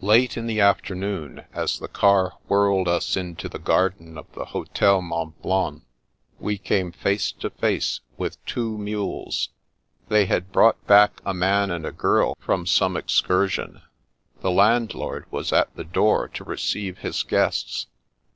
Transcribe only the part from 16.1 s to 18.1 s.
to receive his guests.